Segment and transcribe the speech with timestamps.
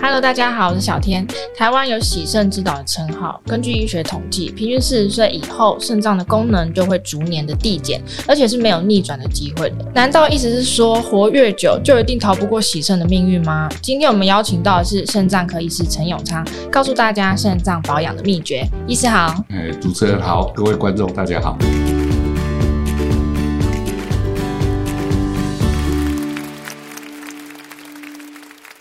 [0.00, 1.26] Hello，大家好，我是小天。
[1.56, 3.40] 台湾有“洗肾之岛”的称号。
[3.44, 9.84] 根据医学统计，平均四十岁以后，肾脏的功能就会逐年的递减，而且是没有逆转的机会的。
[9.92, 13.68] 难道意思是说，活越久就一定逃不过洗肾的命运吗？
[13.82, 18.64] 今天我们邀请到的是肾脏科医师陈永昌，告诉大家肾脏保养的秘诀。
[18.86, 21.58] 医师好，哎，主持人好，各位观众大家好。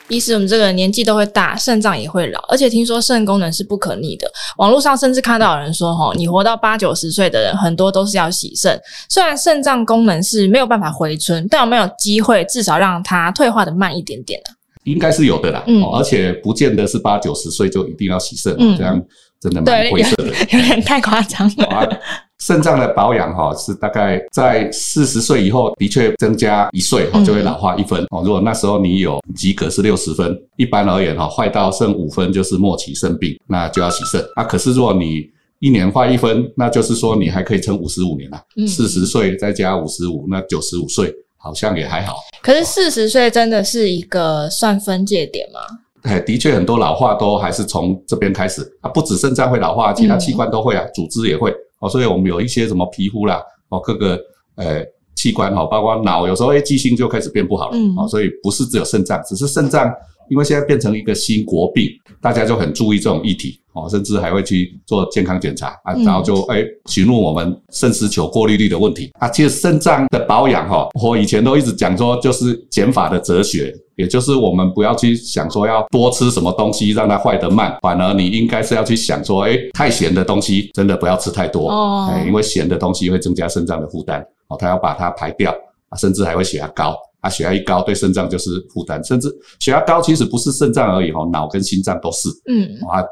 [0.10, 4.32] 医师，我们这个年纪都会大，肾脏也会老，而且听说肾功能是不可逆的。
[4.58, 8.80] 网络上甚至看到有人说，吼，你活到八九十岁的人，很多都是要洗肾。
[9.10, 14.54] 虽然肾脏功能是没有办法回春，但有没有机会至少让它退化的慢一点点呢？
[14.84, 18.98] 应该是有的啦，嗯，而且不见得是八九十岁就一定要洗肾，嗯，这样
[19.40, 20.26] 真的蛮灰色的，
[20.58, 22.00] 有点太夸张了。
[22.40, 28.22] 肾脏的保养哈，是大概在四十岁以后，的确增加一岁哈，就会老化一分哦。
[28.24, 34.24] 如果那时候你有及格是六十分，一般而言哈，坏到剩五分就是末期肾病，那就要洗肾。
[34.36, 35.28] 啊，可是如果你
[35.60, 38.40] 一年坏一分，那就是说你还可以撑五十五年了。
[38.68, 42.18] 四十岁再加五十五，那九十五岁好像也还好。
[42.44, 45.60] 可是四十岁真的是一个算分界点吗？
[46.08, 51.54] 哎，的确很多老化都还是从这边开始啊，不止肾脏会老化，其他器官都会啊，组织也会。
[51.80, 54.18] 哦，所以我们有一些什么皮肤啦，哦，各个
[54.56, 54.84] 呃
[55.16, 57.78] 器官哈，包括脑，有时候诶记性就开始变不好了。
[57.78, 59.92] 嗯，哦，所以不是只有肾脏，只是肾脏，
[60.30, 61.86] 因为现在变成一个新国病，
[62.22, 69.28] 大家就很注意这种议题，哦，甚至还会去做健康检查啊，然后就诶询问我们肾丝球过滤率的问题啊。
[69.30, 73.74] 其实肾脏的保养哈，我以前都一直讲说，就是减法的哲学。
[73.98, 85.52] 也就是我们不要去想说要多吃什么东西让它坏得慢，反而你应该是要去想说，哎，太咸的东西真的不要吃太多，哦，因为咸的东西会增加肾脏的负担，哦，它要把它排掉，
[85.90, 89.30] 啊，甚至还会血压高，啊，血压一高对肾脏就是负担，甚至
[89.60, 93.04] 血压高其实不是肾脏而已，哈，脑跟心脏都是，嗯，啊，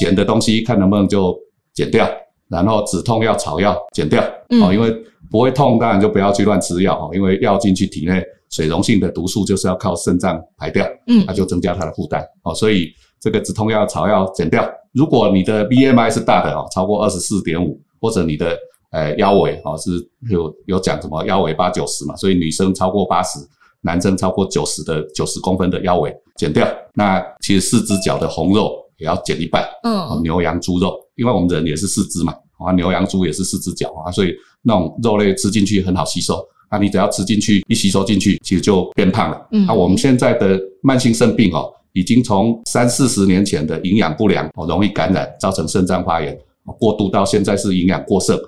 [0.00, 1.38] 咸的东西看能不能就
[1.72, 2.08] 减掉，
[2.48, 4.22] 然后止痛药、草药减掉，
[4.62, 4.94] 哦，因为
[5.30, 8.22] 不会痛，当然就不要去乱吃药，因为药进去体内。
[8.50, 14.70] 水溶性的毒素就是要靠肾脏排掉，嗯，它就增加它的负担，哦，所以这个止痛药、草药减掉。
[14.92, 18.54] 如果你的 BMI 是大的哦，超过二十四点五，或者你的
[18.92, 19.90] 呃腰围哦是
[20.30, 23.38] 有有讲什么腰围八九十嘛，所以女生超过八十，
[23.80, 26.66] 男生超过九十的九十公分的腰围减掉。
[26.94, 34.32] 那其实四只脚的红肉也要减一半，嗯，牛羊猪肉，因为我们人也是四只嘛，啊，牛羊猪也是四只脚啊，所以
[34.62, 36.42] 那种肉类吃进去很好吸收。
[36.70, 39.48] 那你只要吃进去，一吸收进去，其实就变胖了。
[39.52, 46.34] 嗯，那我们现在的慢性肾病哦，已经从三四十年前的营养不良哦，容易感染，造成肾脏发炎，
[46.78, 48.38] 过度到现在是营养过剩，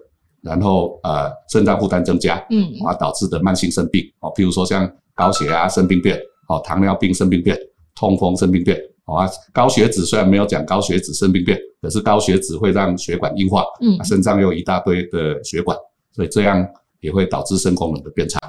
[0.44, 6.18] 然后呃肾脏负担增加，嗯，而导致的慢性肾病哦，譬如说像高血压肾病变，
[6.48, 7.58] 哦，糖尿病肾病变，
[7.94, 15.76] 痛风肾病变，好啊，高血脂虽然没有讲高血脂肾病变，可是高血脂会让血管硬化，嗯，肾脏又一大堆的血管，
[16.12, 16.64] 所以这样。
[17.00, 18.40] 也会导致肾功能的变差，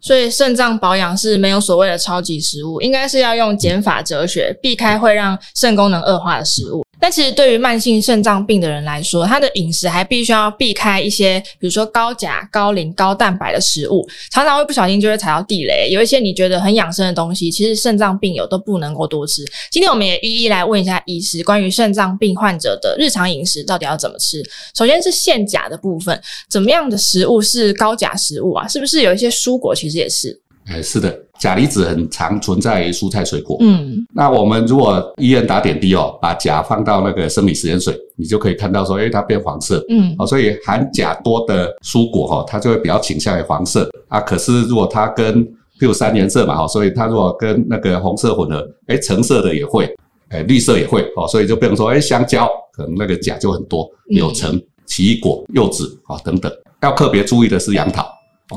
[0.00, 6.83] 所以肾脏保养是没有所谓的超级食物，应该是要用减法哲学，避开会让肾功能恶化的食物。
[7.04, 15.90] 但其实对于慢性肾脏病的人来说，他的饮食还必须要避开一些，比如说高钾、高磷、高蛋白的食物，常常会不小心就会踩到地雷。
[15.90, 19.44] 有一些你觉得很养生的东西，其实肾脏病友都不能够多吃。
[19.70, 24.42] 今天我们也一一来问一下医师，关于肾脏病患者的日常饮食到底要怎么吃。
[24.74, 28.66] 首先是限钾的部分，怎么样的食物是高钾食物啊？
[28.66, 30.40] 是不是有一些蔬果其实也是？
[30.66, 33.58] 哎，是的，钾离子很常存在于蔬菜水果。
[33.60, 39.84] 嗯，那我们如果医院打点滴哦，把钾放到那个生理食盐水，你就可以看到说，哎，它变黄色。
[39.90, 44.18] 嗯，哦，所以含钾多的蔬果哈，它就会比较倾向于黄色啊。
[44.20, 49.94] 可是如果它跟，譬如三原色嘛，哈，所以它如果跟那个红色混合，哎，橙色的也会，
[50.30, 56.50] 哎，绿色也会，哦，所以就变成说，哎，香蕉可能那个钾就很多，柳橙、奇异果、柚子啊等等。
[56.80, 58.06] 要特别注意的是杨桃，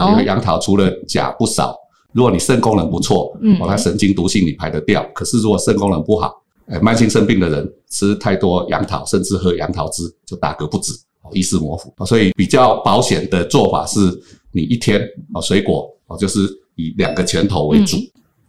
[0.09, 1.75] 因为杨桃除了钾不少。
[2.17, 5.07] 如果你肾功能不错，嗯，哦，它神经毒性你排得掉。
[5.13, 6.33] 可是如果肾功能不好，
[6.65, 10.91] 哎，慢性肾病的人吃太多杨桃，甚至喝杨桃汁，就打嗝不止，
[11.21, 11.93] 哦，意识模糊。
[12.07, 13.99] 所以比较保险的做法是，
[14.51, 14.99] 你一天
[15.35, 16.39] 哦，水果哦，就是
[16.75, 17.97] 以两个拳头为主。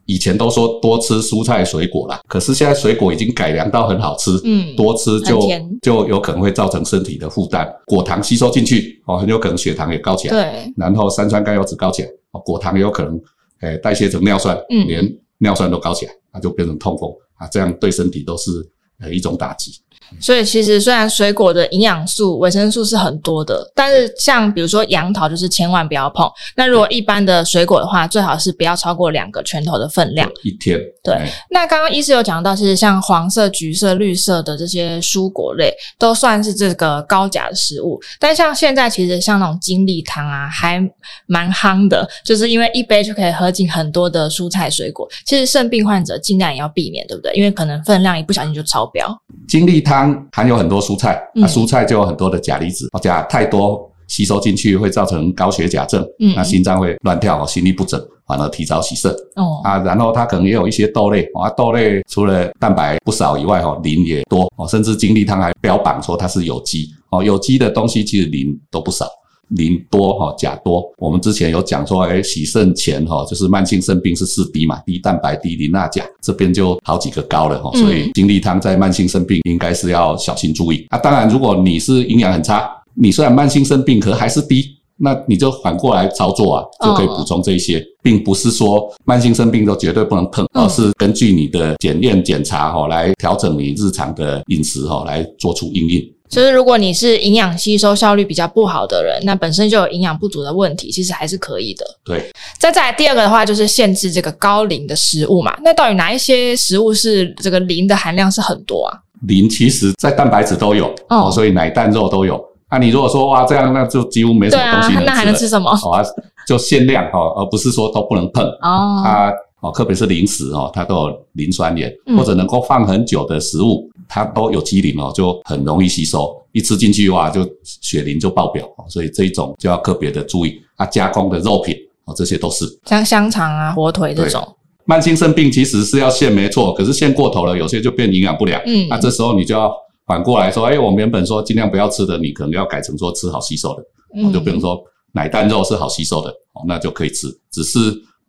[0.06, 5.38] 以前都说多吃蔬菜水果啦，可是现在水果已经改良到很好吃，嗯，多吃就
[5.82, 7.70] 就有可能会造成身体的负担。
[7.84, 13.20] 果糖吸收进去哦，很有可能血糖也高起来，对，然后三酸甘油酯高起来，哦，果糖也有可能。
[13.60, 18.50] 哎，代谢成尿酸，嗯，连尿酸都高起来，那就变成痛风啊，这样对身体都是
[18.98, 19.72] 呃一种打击。
[20.20, 26.28] 所以其实虽然水果的营养素、维生素是很多的，但是像比如说杨桃，就是千万不要碰。
[26.56, 30.78] 那如果一般的水果的话，最好是不要超过两个拳头的分量一天。
[31.02, 31.16] 对，
[31.50, 37.98] 那刚刚医师有讲到，其实像黄色、橘色、绿色的这些蔬果类，都算是这个高钾的食物。
[38.20, 40.78] 但像现在其实像那种精力汤啊，还
[41.26, 45.08] 蛮夯的，就是因为一杯就可以喝进很多的蔬菜水果。
[45.24, 47.32] 其实肾病患者尽量也要避免，对不对？
[47.34, 49.08] 因为可能分量一不小心就超标。
[49.48, 49.97] 精力汤
[50.32, 59.10] 含有很多蔬菜，那、嗯、蔬菜就有很多的钾离子，钾太多吸收进去会造成高血钾症，嗯，那心脏会乱跳，心律不整，反而提早洗肾。
[59.36, 69.06] 哦啊，然后它可能也有一些豆类，啊，豆类除了蛋白不少以外，哈，磷也多，哦，甚至精力汤还标榜说它是有机，哦，有机的东西其实磷都不少。
[69.50, 70.84] 磷多哈，钾多。
[70.98, 77.70] 我们之前有讲说，哎，洗肾前哈，就是慢性肾病是四低嘛，低蛋白、低磷、钠、钾，这边就好几个高了哈。
[77.78, 80.86] 所以精力汤在慢性肾病应该是要小心注意。
[80.90, 84.64] 啊，当然，如果你是营养很差，你虽然慢性肾病，可还是低，
[84.96, 96.12] 那你就反过来操作啊，就可以补充这一些，并不是说慢性肾病都绝对不能碰，而是根据你的检验检查哈，来调整你日常的饮食哈，来做出应应。
[96.28, 101.84] 就是如果你是营养吸收效率比较不好的人，那本身就有营养不足的问题，其实还是可以的。
[102.04, 102.30] 对。
[102.58, 105.56] 再再来第二个的话，就是限制这个高磷的食物嘛。
[105.62, 108.98] 那到底哪一些食物是这个磷的含量是很多啊？
[109.22, 112.40] 磷其实在蛋白质都有哦，所以奶蛋肉都有。
[112.70, 115.06] 那、啊、你如果说哇这样，那就几乎没什么东西能吃了。
[115.06, 115.74] 那还能吃什么？
[115.74, 116.04] 好啊，
[116.46, 119.02] 就限量哦，而不是说都不能碰哦。
[119.02, 123.90] 它哦，特别是零食哦，它都有磷酸盐，或者能够放很久的食物。
[124.08, 130.60] 它都有机磷哦，就很容易吸收，一吃进去哇，就血磷就爆表，所以这一种就要特别的注意。
[130.76, 134.56] 啊，加工的肉品哦，这些都是像香肠啊、火腿这种。
[134.84, 138.62] 慢性肾病其实是要限没错，可是限过头了，有些就变营养不良。
[138.64, 139.70] 嗯，那这时候你就要
[140.06, 143.82] 反过来说，哎，我们原本说尽量不要吃的，你可能要改成说吃好吸收的。
[144.14, 144.80] 嗯，就比如说
[145.12, 147.26] 奶蛋肉是好吸收的，哦，那就可以吃。
[147.50, 147.78] 只是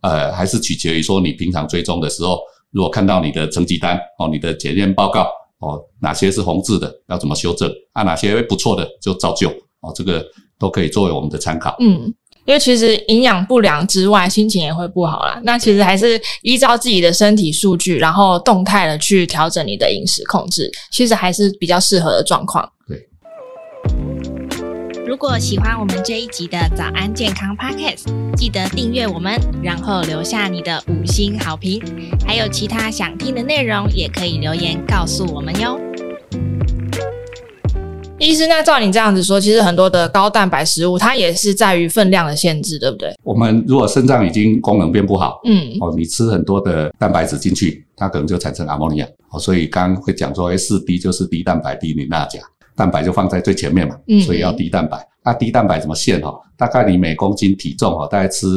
[0.01, 2.39] 呃，还是取决于说你平常追踪的时候，
[2.71, 5.27] 如果看到你的成绩单哦，你的检验报告。
[5.59, 7.71] 哦，哪些是红字的，要怎么修正？
[7.93, 9.49] 啊，哪些不错的就照旧。
[9.81, 10.25] 哦，这个
[10.59, 11.75] 都可以作为我们的参考。
[11.79, 12.13] 嗯，
[12.45, 15.39] 因为其实营养不良之外，心情也会不好啦。
[15.43, 22.69] 那其实还是依照自己的身体数据，然后动态的去调整你的饮食控制，其实还是比较适合的状况。
[25.09, 25.11] 对。
[25.11, 29.33] 如果喜欢我们这一集的早安健康 Podcast，记得订阅我们，
[29.63, 31.81] 然后留下你的五星好评。
[32.25, 35.79] 还有其他想听的内容，也可以留言告诉我们哟。
[38.19, 43.13] 医师，那照你这样子说，其实很多的高蛋白食物，它也是在于分量的限制，对不对？
[43.23, 49.07] 我们如果肾脏已经功能变不好，嗯，哦，你吃很多的蛋白质进去，它可能就产生阿莫尼亚。
[49.31, 52.39] 哦，所以刚刚会讲说，哎，四低就是低蛋白、低磷、钠、钾。
[52.79, 55.05] 蛋白就放在最前面嘛，所以要低蛋白。
[55.21, 56.33] 那、低蛋白怎么限哈？
[56.55, 58.47] 大概你每公斤体重哈，大概吃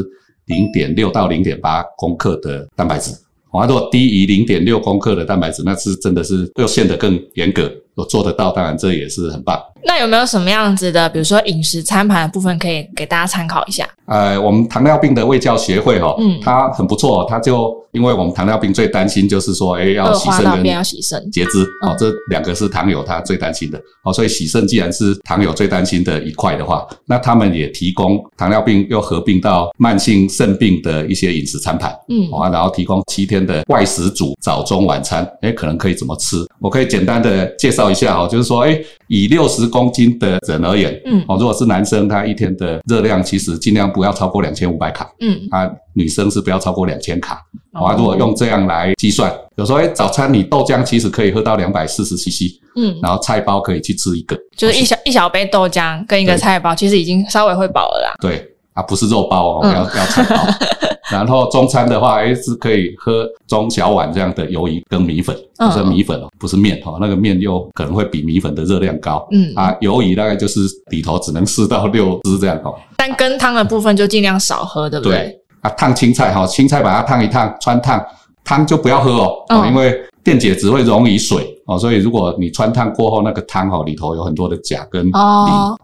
[0.47, 3.11] 零点六到零点八公克的蛋白质。
[3.51, 7.69] 啊，如果低于零点六公克的蛋白质，那是真的是要限得更严格。
[7.95, 9.61] 我做得到，当然这也是很棒。
[9.85, 13.89] 那有没有什么样子的，比如说饮食餐盘的部分，可以给大家参考一下？
[14.07, 36.37] 呃，我们糖尿病的卫教协会哦，嗯，它很不错，它就因为我们糖尿病最担心就是说，哎，要洗肾跟要洗肾截肢，哦，这两个是糖友他最担心的，哦，所以洗肾既然是糖友最担心的一块的话，那他们也提供糖尿病又合并到慢性肾病的一些饮食餐盘，嗯，啊，然后提供七天的外食组早中晚餐，哎，可能可以怎么吃？
[36.61, 47.35] 我可以简单的介绍一下哈，就是说，哎，以六十公斤的人而言，嗯，哦，如果是男生，他一天的热量其实尽量不要超过两千五百卡，嗯，啊，女生是不要超过两千卡，
[47.73, 58.15] 啊，如果用这样来计算，有时候哎，早餐你豆浆其实可以喝到两百四十 CC，嗯，然后菜包可以去吃一个，就是一小一小杯豆浆跟一个菜包，其实已经稍微会饱了啦。
[58.21, 60.37] 对，啊，不是肉包哦，要要菜包。
[61.11, 69.27] 然后中餐的话，哎，是可以喝中小碗这样的鱿鱼跟米粉，不是米粉哦，不是面哦，那个面又可能会比米粉的热量高。
[69.31, 70.61] 嗯啊，鱿鱼大概就是
[70.91, 72.75] 里头只能四到六只这样哦。
[72.97, 75.19] 但羹汤的部分就尽量少喝，对不对？
[75.19, 78.03] 对啊，烫青菜哈，青菜把它烫一烫，穿烫
[78.43, 85.13] 汤就不要喝哦，哦，因为电解质会溶于水哦，所以如果你穿烫过后那个汤哦里头有很多的钾跟磷。
[85.13, 85.77] 哦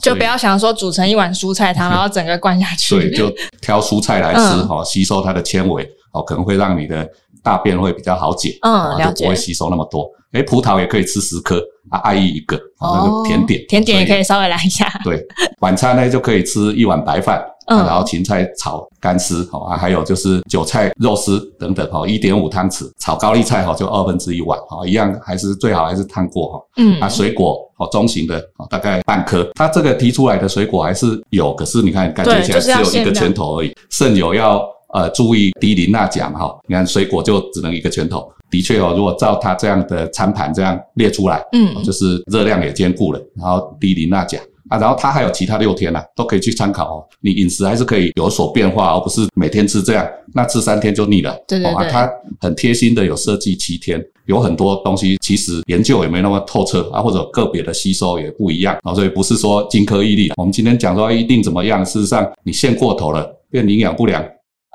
[0.00, 2.96] 就不要想说煮成一碗蔬菜汤，然后整个灌下去。
[2.96, 7.08] 对，就挑蔬菜来吃，哈、嗯，吸收它的纤维，哦，可能会让你的
[7.42, 10.08] 大便会比较好解，嗯，了解，就不会吸收那么多。
[10.32, 14.92] 诶，葡萄也可以吃十颗，啊，爱意一个，啊，那个甜点，甜点也可以稍微来一下。
[15.04, 15.24] 对，
[15.60, 29.48] 晚餐呢就可以吃一碗白饭，嗯，然后芹菜炒干丝，哦，还有就是韭菜肉丝等等，哦，一点五汤匙，炒高丽菜，哦，就二分之一碗，哦，一样还是最好还是烫过，哈，嗯，啊，水果，哦，中型的，哦，大概半颗。
[29.54, 38.30] 它这个提出来的水果还是有，可是你看感觉起来只有一个拳头而已，肾友要呃注意低磷钠钾，哈，你看水果就只能一个拳头。
[38.50, 47.04] 的确哦，如果照它这样的餐盘这样列出来，嗯，就是热量也兼顾了，然后低磷钠钾啊，然后它还有其他六天呢、啊，都可以去参考哦。
[47.20, 51.36] 你饮食还是可以有所变化，而不是每天吃这样，那吃三天就腻了。
[51.46, 60.32] 对对对，它很贴心的有设计七天，有很多东西其实研究也没那么透彻啊，或者个别的吸收也不一样啊，所以不是说金科玉律。
[60.36, 64.24] 我们今天讲说一定怎么样，事实上你限过头了，变营养不良。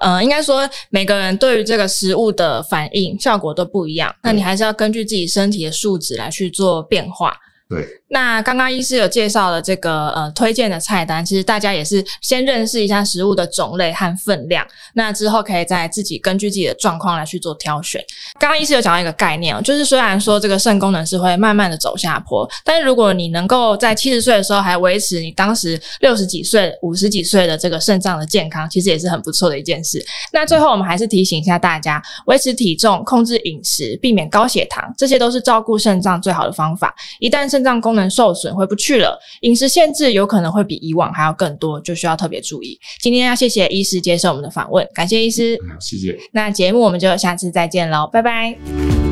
[0.02, 7.36] 呃，应该说每个人对于这个食物的反应效果都不一样，那你还是要根据自己身体的数值来去做变化。
[7.68, 18.04] 对，那刚刚医师有介绍了这个呃推荐的菜单，其实大家也是先认识一下食物的种类和分量，那之后可以再自己根据自己的状况来去做挑选。
[18.40, 30.04] 刚刚医师有讲到一个概念哦，就是虽然说这个肾功能是会慢慢的走下坡，但是如果你能够在七十岁的时候还维持你当时六十几岁、五十几岁的这个肾脏的健康，其实也是很不错的一件事。
[30.34, 36.94] 那最后我们还是提醒一下大家，维持体重、控制饮食、避免高血糖，这些都是照顾肾脏最好的方法。
[37.20, 42.80] 一旦肾脏功能受损，回不去了，饮食限制有可能会比以往还要更多，就需要特别注意。
[43.02, 46.16] 今天要谢谢医师接受我们的访问，感谢医师，谢谢。
[46.32, 49.09] 那节目我们就下次再见喽，拜拜。